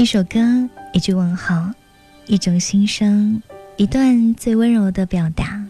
[0.00, 0.40] 一首歌，
[0.94, 1.54] 一句问候，
[2.24, 3.42] 一种心声，
[3.76, 5.62] 一段最温柔的表达。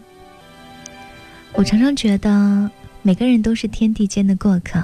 [1.54, 2.70] 我常常觉得，
[3.02, 4.80] 每个人都是天地间的过客，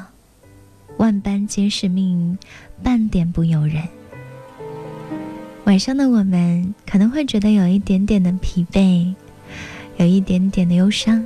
[0.96, 2.36] 万般皆是命，
[2.82, 3.84] 半点不由人。
[5.62, 9.14] 晚上的我们可能会觉得有一点点的疲惫，
[9.98, 11.24] 有一点点的忧伤，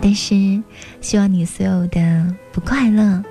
[0.00, 0.60] 但是
[1.00, 3.22] 希望你所有的不快乐，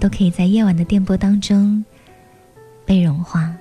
[0.00, 1.84] 都可以在夜晚的电波当中。
[2.84, 3.52] 被融化。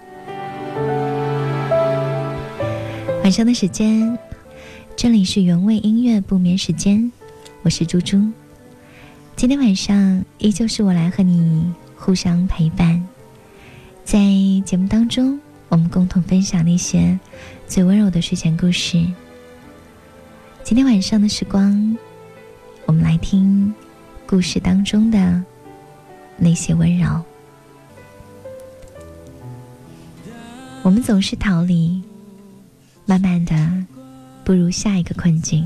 [3.23, 4.18] 晚上的时间，
[4.95, 7.12] 这里是原味音乐不眠时间，
[7.62, 8.22] 我是猪猪。
[9.36, 13.04] 今天晚上依旧是我来和你互相陪伴，
[14.04, 14.20] 在
[14.66, 17.17] 节目当中，我们共同分享那些
[17.67, 19.03] 最温柔的睡前故事。
[20.64, 21.98] 今天晚上的时光，
[22.86, 23.73] 我们来听
[24.28, 25.42] 故事当中的
[26.38, 27.23] 那些温柔。
[30.84, 32.02] 我们总是逃离，
[33.05, 33.56] 慢慢的
[34.44, 35.66] 步入下一个困境。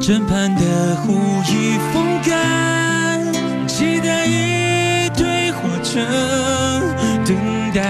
[0.00, 1.12] 枕畔的湖
[1.48, 3.20] 已风干，
[3.66, 6.00] 期待一堆火车
[7.26, 7.36] 等
[7.74, 7.82] 待，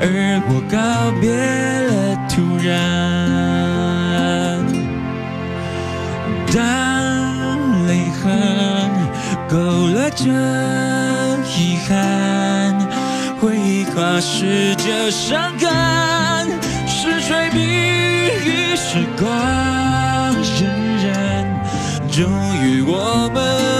[0.00, 0.76] 而我告
[1.20, 1.30] 别
[1.86, 2.68] 了突然。
[6.52, 7.90] 当泪
[8.20, 8.20] 痕
[9.48, 9.56] 勾
[9.88, 10.24] 勒着
[14.08, 16.48] 忆跨逝着伤感，
[16.86, 19.28] 是水比与时光
[20.42, 20.64] 荏
[20.98, 21.06] 苒？
[22.10, 22.24] 终
[22.62, 23.77] 于我们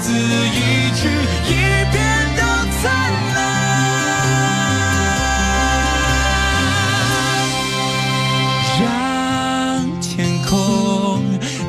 [0.00, 1.08] 子一去
[1.46, 1.52] 一
[1.92, 1.94] 片
[2.36, 2.42] 都
[2.80, 2.82] 灿
[3.34, 3.36] 烂。
[8.80, 10.08] 让天
[10.48, 10.50] 空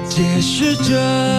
[0.08, 1.31] 解释着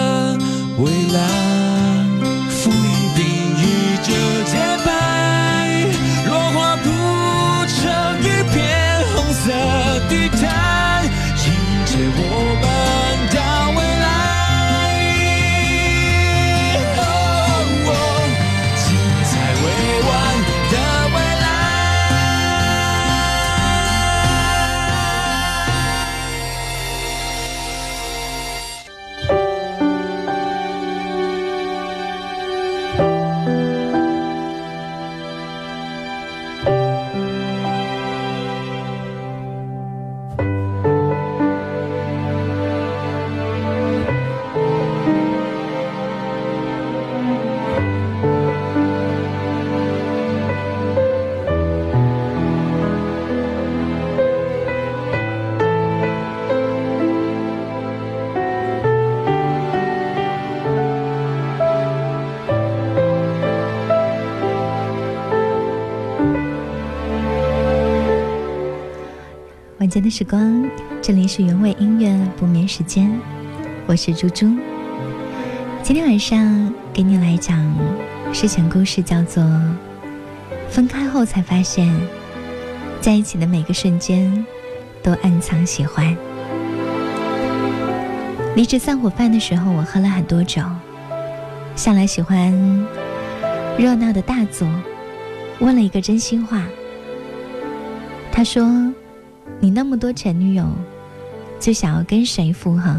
[69.93, 70.67] 间的时光，
[71.03, 73.15] 这里是原味音乐不眠时间，
[73.85, 74.47] 我是猪猪。
[75.83, 77.63] 今天晚上给你来讲
[78.33, 79.43] 睡前故事，叫做
[80.67, 81.95] 《分开后才发现，
[83.01, 84.43] 在一起的每个瞬间
[85.03, 86.07] 都暗藏喜欢》。
[88.55, 90.63] 离职散伙饭的时候，我喝了很多酒，
[91.75, 92.51] 向来喜欢
[93.77, 94.67] 热闹的大佐
[95.59, 96.63] 问了一个真心话，
[98.31, 98.91] 他说。
[99.59, 100.67] 你那么多前女友，
[101.59, 102.95] 就想要跟谁复合？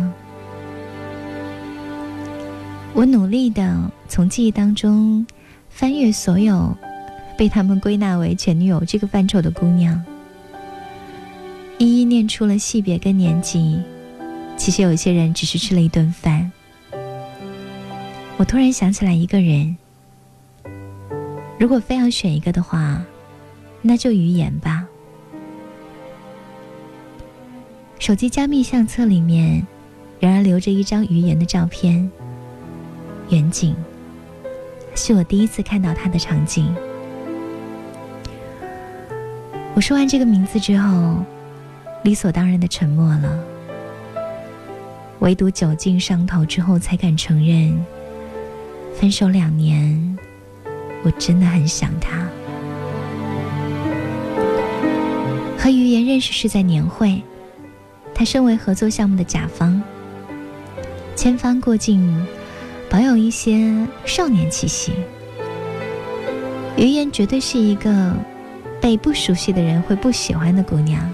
[2.93, 5.27] 我努力的从记忆当中
[5.69, 6.77] 翻阅所有
[7.37, 10.01] 被他们归纳为前女友这个范畴的姑娘，
[11.79, 13.83] 一一念出了性别跟年纪。
[14.57, 16.51] 其实有些人只是吃了一顿饭。
[18.37, 19.77] 我突然想起来一个人，
[21.59, 23.03] 如果非要选一个的话，
[23.83, 24.87] 那就于言吧。
[27.99, 29.67] 手机加密相册里面，
[30.21, 32.11] 仍然留着一张于言的照片。
[33.31, 33.75] 远景，
[34.95, 36.75] 是我第一次看到他的场景。
[39.75, 41.25] 我说完这个名字之后，
[42.03, 43.43] 理所当然的沉默了。
[45.21, 47.83] 唯独酒劲上头之后，才敢承认，
[48.95, 50.19] 分手两年，
[51.03, 52.29] 我真的很想他。
[55.59, 57.23] 和于言认识是在年会，
[58.15, 59.83] 他身为合作项目的甲方，
[61.17, 62.27] 千帆过境，
[62.89, 63.75] 保有一些
[64.05, 64.93] 少年气息。
[66.77, 68.13] 余言绝对是一个
[68.81, 71.13] 被不熟悉的人会不喜欢的姑娘。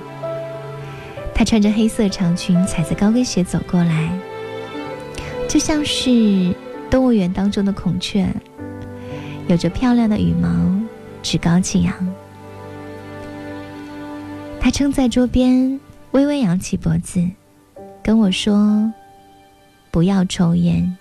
[1.35, 4.11] 她穿着黑色长裙，踩着高跟鞋走过来，
[5.49, 6.55] 就像是
[6.91, 8.29] 动物园当中的孔雀，
[9.49, 10.49] 有着漂亮的羽毛，
[11.23, 11.95] 趾高气扬。
[14.61, 15.81] 他撑在桌边，
[16.13, 17.25] 微微扬起脖子，
[18.03, 18.93] 跟我说
[19.93, 20.97] ：“不要抽烟。”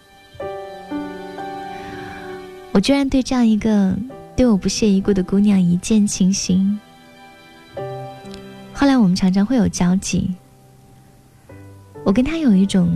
[2.71, 3.97] 我居然对这样一个
[4.35, 6.79] 对我不屑一顾的姑娘一见倾心。
[8.73, 10.33] 后来我们常常会有交集，
[12.03, 12.89] 我跟她有一种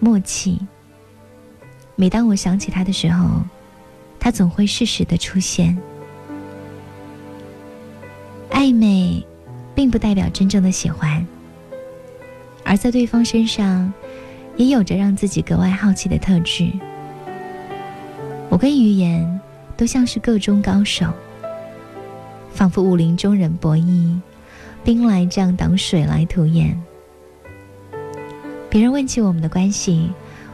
[0.00, 0.58] 默契。
[1.96, 3.42] 每当我想起她的时候，
[4.18, 5.76] 她总会适时的出现，
[8.50, 9.22] 暧昧。
[9.74, 11.26] 并不代表真正的喜欢，
[12.72, 13.92] 而在对方身上，
[14.56, 16.72] 也有着让自己格外好奇的特质。
[18.48, 19.40] 我跟于言
[19.76, 21.04] 都像是个中高手，
[22.50, 24.18] 仿佛武林中人博弈，
[24.82, 26.74] 兵来将挡，水来土掩。
[28.70, 30.10] 别人问起我们的关系，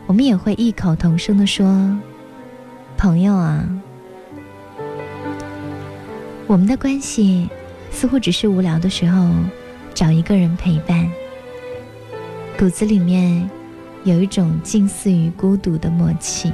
[0.08, 1.96] 我们也会异口同声的说
[2.98, 3.64] ：“朋友啊。”
[6.48, 7.48] 我们的关系。
[7.92, 9.30] 似乎只是无聊的时候
[9.94, 11.08] 找一个人陪伴，
[12.58, 13.48] 骨子里面
[14.02, 16.52] 有一种近似于孤独的默契。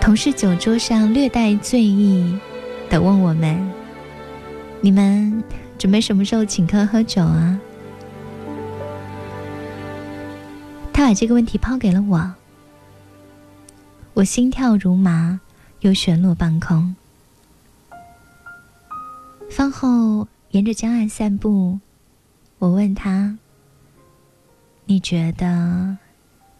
[0.00, 2.38] 同事酒桌上略带醉意
[2.88, 3.70] 的问我们
[4.80, 5.44] ：“你们
[5.76, 7.60] 准备什么时候请客喝酒啊？”
[10.94, 12.32] 他把这个问题抛给了我，
[14.14, 15.40] 我心跳如麻。
[15.80, 16.96] 又悬落半空。
[19.50, 21.80] 饭后沿着江岸散步，
[22.60, 23.36] 我问他
[24.86, 25.98] ：“你觉得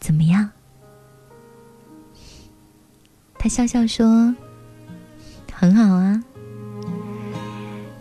[0.00, 0.50] 怎么样？”
[3.38, 4.34] 他笑笑说
[5.54, 6.20] ：“很好啊。”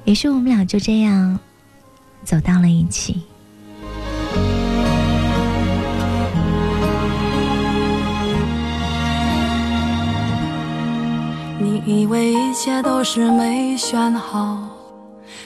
[0.05, 1.39] 于是我们俩就这样
[2.23, 3.21] 走到了一起。
[11.59, 14.72] 你以为一切都是没选好，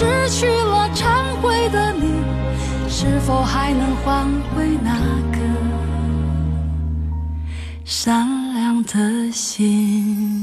[0.00, 2.22] 失去了、忏悔的你，
[2.88, 4.24] 是否还能换
[4.56, 4.94] 回那
[5.30, 5.38] 颗
[7.84, 10.42] 善良的心？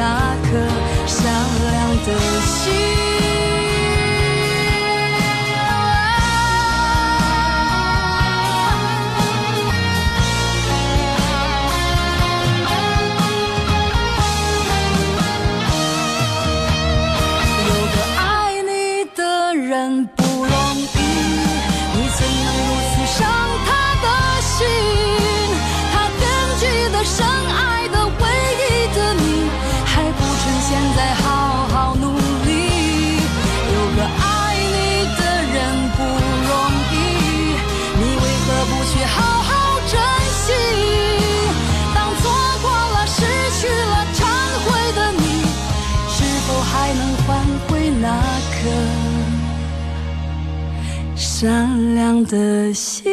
[0.00, 0.48] 那颗
[1.06, 1.30] 善
[1.72, 3.19] 良的心？
[51.40, 53.10] 善良的心？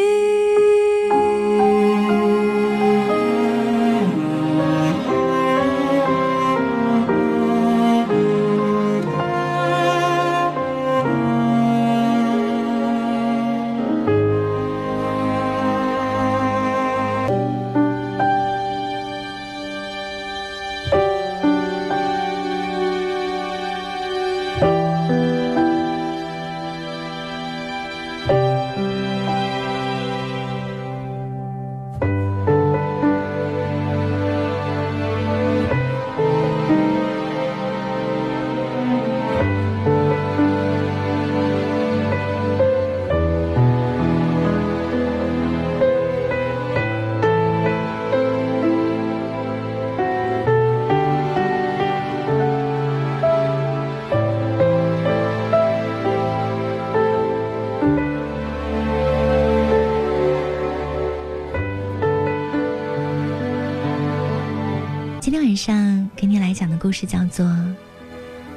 [65.58, 67.46] 上给你来讲的故事叫做《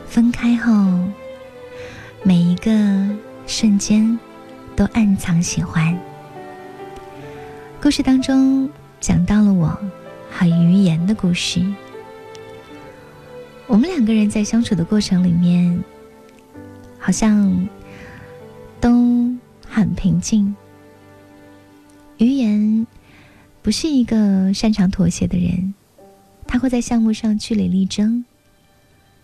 [0.06, 0.72] 分开后，
[2.22, 2.70] 每一个
[3.46, 4.18] 瞬间
[4.76, 5.94] 都暗藏喜欢》。
[7.80, 8.68] 故事当中
[9.00, 9.76] 讲到了我
[10.30, 11.64] 和于言的故事。
[13.66, 15.82] 我们两个人在相处的过程里面，
[16.98, 17.66] 好像
[18.78, 18.90] 都
[19.66, 20.54] 很平静。
[22.18, 22.86] 于言
[23.62, 25.72] 不是一个擅长妥协的人。
[26.52, 28.24] 他会在项目上据理力争，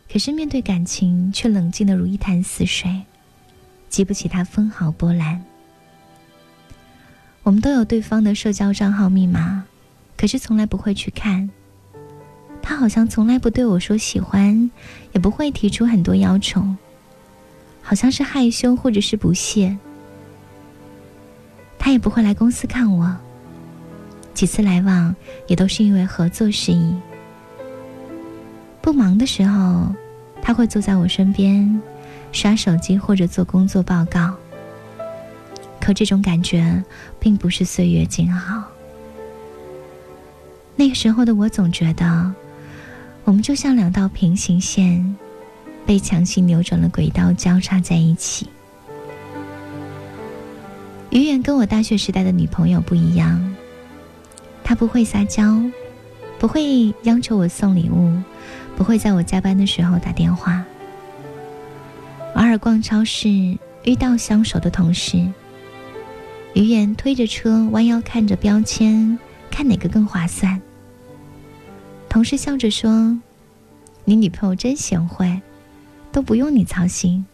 [0.08, 3.02] 可是面对感情却冷静的如一潭死水，
[3.88, 5.42] 激不起他分毫波澜。
[7.42, 9.64] 我们都有对方的社交账号密码，
[10.16, 11.50] 可是从来不会去看。
[12.62, 14.70] 他好像从来不对我说喜欢，
[15.12, 16.64] 也不会提出很多要求，
[17.82, 19.76] 好像是害羞或者是不屑。
[21.76, 23.16] 他也不会来公司看我，
[24.32, 25.14] 几次来往
[25.48, 26.94] 也都是因为合作事宜。
[28.86, 29.92] 不忙的时候，
[30.40, 31.82] 他会坐在我身边，
[32.30, 34.32] 刷手机或者做工作报告。
[35.80, 36.84] 可这种感觉
[37.18, 38.62] 并不是岁月静好。
[40.76, 42.32] 那个时候的我总觉得，
[43.24, 45.16] 我们就像两道平行线，
[45.84, 48.48] 被强行扭转了轨道，交叉在一起。
[51.10, 53.52] 于远跟我大学时代的女朋友不一样，
[54.62, 55.60] 她不会撒娇，
[56.38, 58.16] 不会央求我送礼物。
[58.76, 60.64] 不会在我加班的时候打电话。
[62.34, 63.28] 偶尔逛超市
[63.84, 65.26] 遇到相熟的同事，
[66.54, 69.18] 于言推着车弯腰看着标签，
[69.50, 70.60] 看哪个更划算。
[72.08, 73.18] 同事笑着说
[74.04, 75.40] ：“你女朋友真贤惠，
[76.12, 77.24] 都不用你操心。”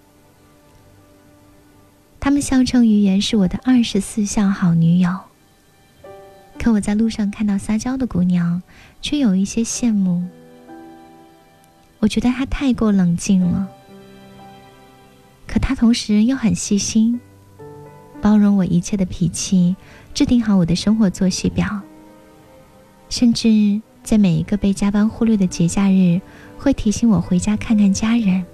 [2.20, 5.10] 他们笑称于言是我的二十四孝好女友。
[6.58, 8.62] 可我在路上看到撒娇的姑娘，
[9.00, 10.24] 却有一些羡慕。
[12.02, 13.68] 我觉得他太过冷静了，
[15.46, 17.20] 可他同时又很细心，
[18.20, 19.76] 包容我一切的脾气，
[20.12, 21.80] 制定好我的生活作息表，
[23.08, 26.20] 甚至在每一个被加班忽略的节假日，
[26.58, 28.44] 会提醒我回家看看家人。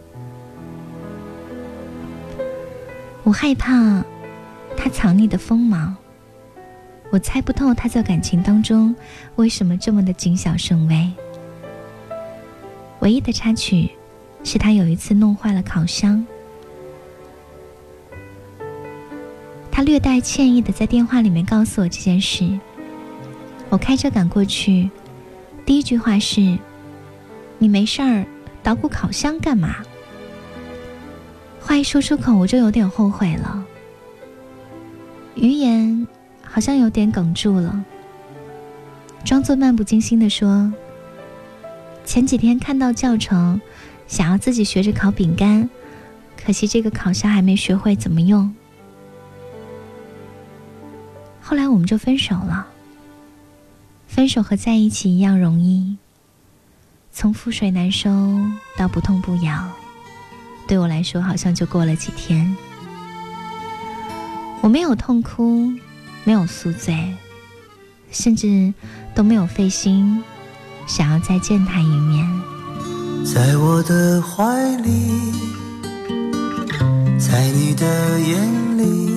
[3.23, 4.05] 我害怕
[4.77, 5.97] 他藏匿的锋芒，
[7.11, 8.95] 我猜不透他在感情当中
[9.37, 11.11] 为什么这么的谨小慎微。
[13.01, 13.91] 唯一的插曲
[14.45, 16.27] 是他有一次弄坏了烤箱，
[19.71, 22.59] 他略带歉意的在电话里面告诉我这件事。
[23.71, 24.91] 我开车赶过去，
[25.67, 26.59] 第一句话是
[27.59, 28.25] ：“你没事儿
[28.63, 29.77] 捣鼓烤箱干嘛？”
[31.61, 33.65] 话一说出口，我就有点后悔了，
[35.35, 36.07] 余言
[36.43, 37.85] 好像有点哽住了，
[39.23, 40.73] 装作漫不经心的说
[42.09, 43.61] ：“前几天看到教程，
[44.07, 45.69] 想要自己学着烤饼干，
[46.43, 48.55] 可惜这个烤箱还没学会怎么用。
[51.39, 52.67] 后来我们就分手了。”
[54.09, 55.99] 分手和在一起一样容易，
[57.13, 58.09] 从覆水难收
[58.79, 59.71] 到不痛不痒，
[60.67, 62.57] 对我来说好像就过了几天。
[64.63, 65.71] 我没有痛哭，
[66.25, 67.15] 没有宿醉，
[68.11, 68.73] 甚至
[69.15, 70.25] 都没有费心
[70.89, 72.27] 想要再见他一面。
[73.25, 75.33] 在我的怀里，
[77.19, 79.13] 在你的眼里，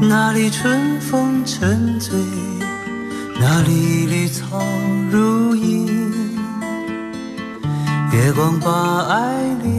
[0.00, 2.18] 那里春风沉醉。
[3.40, 4.60] 那里绿草
[5.12, 5.86] 如茵，
[8.12, 9.32] 月光把爱
[9.62, 9.72] 恋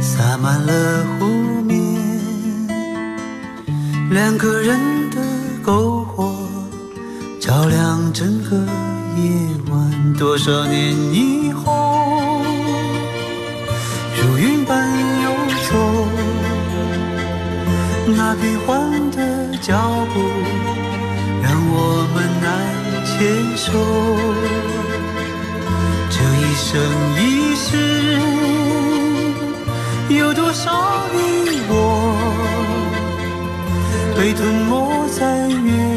[0.00, 1.26] 洒满了湖
[1.62, 1.76] 面，
[4.10, 4.78] 两个人
[5.10, 5.20] 的
[5.62, 6.03] 篝火
[7.44, 9.30] 照亮整个夜
[9.70, 10.14] 晚。
[10.18, 12.40] 多少年以后，
[14.16, 14.88] 如云般
[15.22, 15.30] 游
[15.68, 15.76] 走，
[18.16, 19.76] 那变幻的脚
[20.14, 20.20] 步
[21.42, 21.52] 让。
[21.76, 21.76] 我
[22.14, 22.48] 们难
[23.04, 23.12] 牵
[23.54, 23.66] 手，
[26.08, 26.70] 这一生
[27.20, 27.20] 一
[27.54, 27.68] 世，
[30.08, 30.72] 有多少
[31.12, 31.18] 你
[31.68, 31.72] 我
[34.16, 34.72] 被吞没
[35.10, 35.93] 在月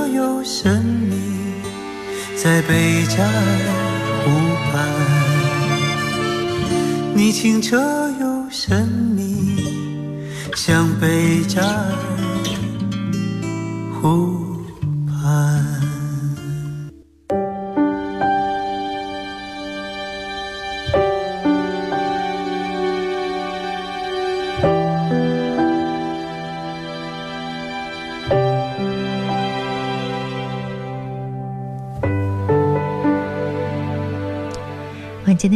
[0.00, 1.14] 清澈又神秘，
[2.34, 3.28] 在贝加尔
[4.24, 4.30] 湖
[4.64, 4.88] 畔。
[7.14, 7.76] 你清澈
[8.18, 9.58] 又神秘，
[10.56, 11.92] 像贝加尔
[14.00, 14.39] 湖。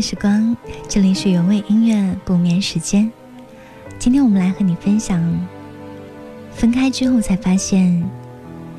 [0.04, 0.54] 时光，
[0.86, 3.10] 这里是原味音乐不眠时间。
[3.98, 5.18] 今天我们来和你分享，
[6.52, 8.04] 分开之后才发现，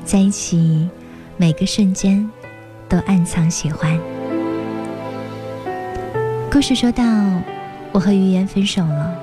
[0.04, 0.88] 在一起
[1.36, 2.30] 每个瞬间
[2.88, 3.98] 都暗藏喜欢。
[6.48, 7.02] 故事说到，
[7.90, 9.18] 我和于言分手了，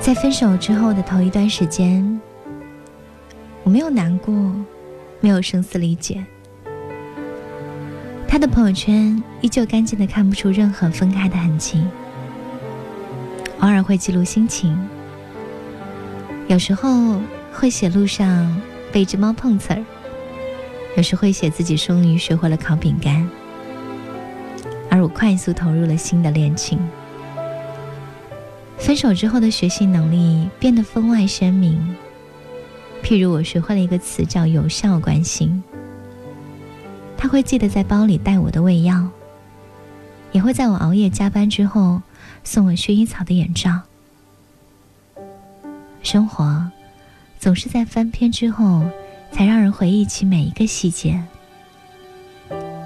[0.00, 2.20] 在分手之后的头一段时间，
[3.64, 4.32] 我没有难过，
[5.18, 6.24] 没有声嘶力竭。
[8.32, 11.86] 他的朋友圈依旧干净的看不出任何分开的痕迹，
[13.60, 14.74] 偶尔会记录心情，
[16.48, 17.20] 有时候
[17.52, 18.58] 会写路上
[18.90, 19.84] 被一只猫碰瓷儿，
[20.96, 23.28] 有时会写自己终于学会了烤饼干，
[24.88, 26.78] 而我快速投入了新的恋情。
[28.78, 31.78] 分手之后的学习能力变得分外鲜明，
[33.02, 35.62] 譬如我学会了一个词叫“有效关心”。
[37.22, 39.08] 他会记得在包里带我的胃药，
[40.32, 42.02] 也会在我熬夜加班之后
[42.42, 43.80] 送我薰衣草的眼罩。
[46.02, 46.68] 生活
[47.38, 48.84] 总是在翻篇之后
[49.30, 51.22] 才让人回忆起每一个细节，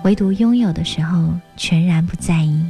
[0.05, 2.63] 唯独拥有的时候全然不在意。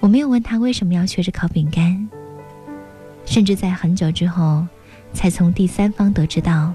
[0.00, 2.08] 我没有问他为什么要学着烤饼干，
[3.24, 4.66] 甚至在很久之后
[5.12, 6.74] 才从第三方得知到。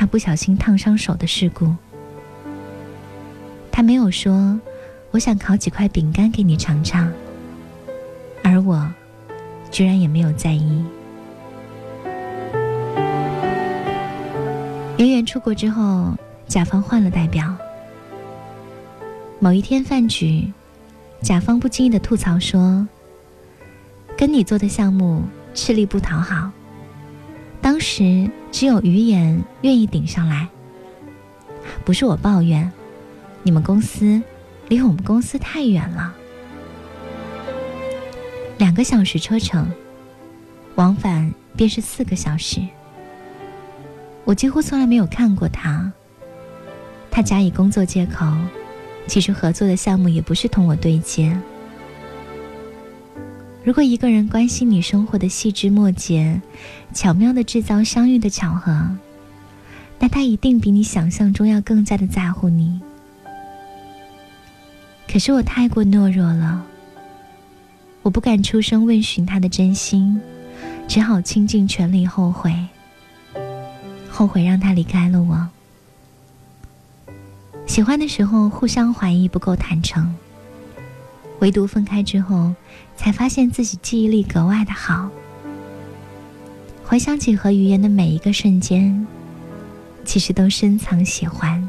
[0.00, 1.74] 他不小心烫伤手的事故，
[3.70, 4.58] 他没有说
[5.12, 7.12] “我想烤几块饼干给你尝尝”，
[8.42, 8.90] 而我
[9.70, 10.82] 居然也没有在意。
[14.96, 16.14] 圆圆出国之后，
[16.46, 17.54] 甲方换了代表。
[19.38, 20.50] 某一天饭局，
[21.20, 22.88] 甲方不经意的吐槽说
[24.16, 26.50] ：“跟你做的项目吃力不讨好。”
[27.70, 30.48] 当时只有余言愿意顶上来，
[31.84, 32.68] 不是我抱怨，
[33.44, 34.20] 你们公司
[34.66, 36.12] 离我们公司太远了，
[38.58, 39.70] 两个小时车程，
[40.74, 42.60] 往返便是四个小时。
[44.24, 45.92] 我几乎从来没有看过他，
[47.08, 48.26] 他假以工作借口，
[49.06, 51.40] 其实合作的项目也不是同我对接。
[53.62, 56.40] 如果一个人关心你生活的细枝末节，
[56.94, 58.96] 巧妙的制造相遇的巧合，
[59.98, 62.80] 那他一定比你想象中要更加的在乎你。
[65.06, 66.64] 可是我太过懦弱了，
[68.00, 70.18] 我不敢出声问询他的真心，
[70.88, 72.54] 只好倾尽全力后悔，
[74.08, 75.48] 后悔让他离开了我。
[77.66, 80.14] 喜欢的时候互相怀疑不够坦诚。
[81.40, 82.54] 唯独分开之后，
[83.00, 85.08] 才发现自己记忆力格外的好。
[86.84, 89.06] 回想起和语言的每一个瞬间，
[90.04, 91.66] 其实都深藏喜欢。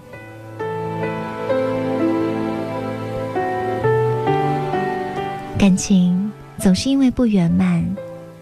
[5.58, 7.82] 感情总是因为不圆满，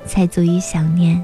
[0.08, 1.24] 才足以想念。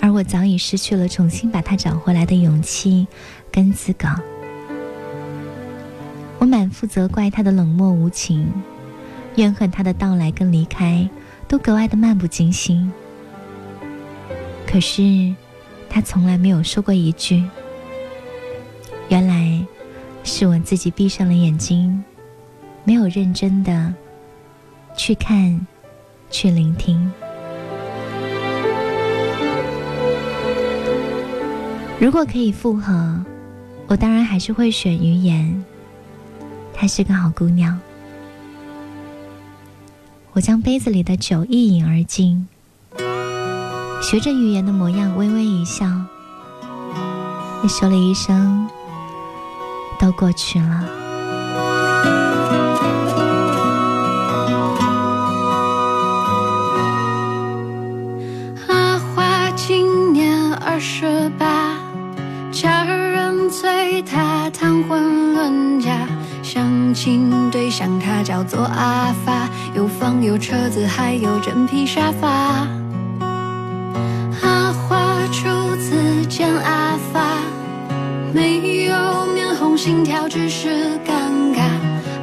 [0.00, 3.06] 而我早已失去了重新把它找回来的勇气
[3.52, 4.08] 跟资格。
[6.40, 8.50] 我满腹责怪他的冷漠无情，
[9.40, 11.08] 怨恨他的到来跟离开
[11.48, 12.92] 都格外的漫不经心。
[14.66, 15.34] 可是，
[15.88, 17.42] 他从来没有说过一句。
[19.08, 19.64] 原来，
[20.24, 22.04] 是我自己闭上了眼睛，
[22.84, 23.94] 没有认真的
[24.94, 25.66] 去看，
[26.30, 27.10] 去聆听。
[31.98, 33.18] 如果可以复合，
[33.86, 35.64] 我当然还是会选于言。
[36.74, 37.80] 她是个好姑娘，
[40.32, 42.46] 我将杯子里的酒一饮而尽，
[44.00, 45.84] 学着语言的模样微微一笑，
[47.62, 48.68] 你说了一声
[49.98, 50.84] ：“都过去了。”
[58.68, 61.76] 阿花今年二十八，
[62.52, 66.06] 家人催她谈婚论嫁。
[66.42, 72.66] 相亲对象他叫做阿发，有房有车子，还有真皮沙发。
[74.42, 77.38] 阿花初次见阿发，
[78.32, 80.68] 没有面红心跳，只是
[81.06, 81.60] 尴尬。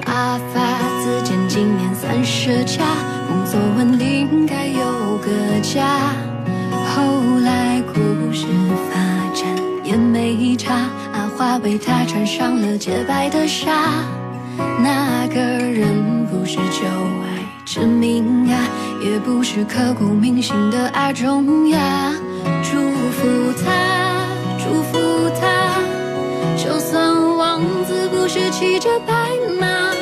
[0.05, 2.83] 阿发自荐今年三十加，
[3.27, 6.13] 工作稳定，该有个家。
[6.93, 8.45] 后来故事
[8.91, 8.97] 发
[9.33, 9.47] 展
[9.83, 10.73] 也没差，
[11.13, 13.71] 阿花为他穿上了洁白的纱。
[14.79, 17.36] 那个人不是旧爱
[17.67, 18.63] 之名啊，
[19.03, 22.13] 也不是刻骨铭心的阿忠呀。
[22.63, 22.79] 祝
[23.11, 24.25] 福他，
[24.57, 24.97] 祝福
[25.37, 25.81] 他，
[26.55, 29.13] 就算王子不是骑着白
[29.59, 29.93] 马，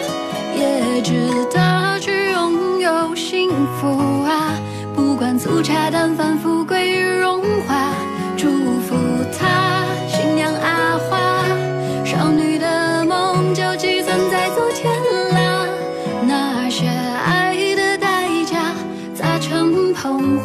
[0.55, 1.13] 也值
[1.51, 3.49] 得去拥有幸
[3.81, 3.87] 福
[4.21, 4.53] 啊。
[4.95, 7.89] 不管粗茶淡饭，富贵荣华，
[8.37, 8.74] 祝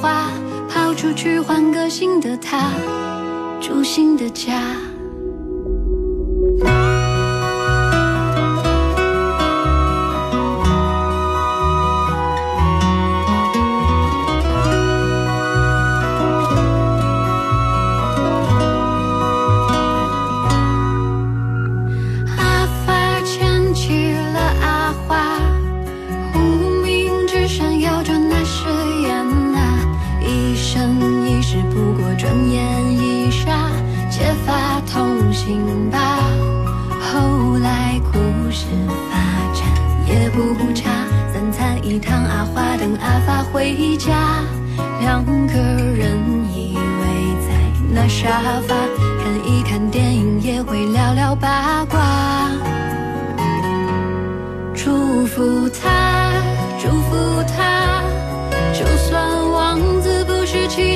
[0.00, 0.30] 花，
[0.66, 2.72] 跑出去换个新的他，
[3.60, 4.89] 住新的家。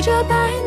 [0.05, 0.64] 这白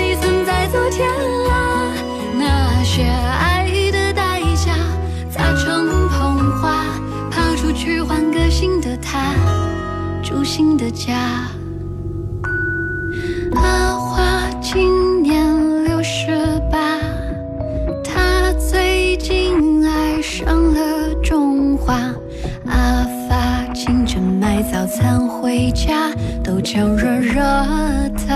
[0.00, 1.06] 你存在昨天
[1.44, 1.92] 啦
[2.38, 4.74] 那些爱的代价
[5.30, 6.86] 擦成捧花
[7.30, 9.34] 跑出去换个新的他
[10.22, 11.50] 住新的家。
[13.56, 16.30] 阿花今年六十
[16.70, 16.98] 八
[18.02, 21.94] 她最近爱上了种花
[22.66, 26.10] 阿发清晨买早餐回家
[26.42, 27.34] 豆浆热热
[28.26, 28.29] 的